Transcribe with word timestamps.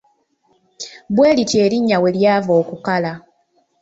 Bwe 1.15 1.29
lityo 1.35 1.57
erinnya 1.65 1.97
we 2.03 2.09
lyava 2.15 2.51
okukala. 2.61 3.11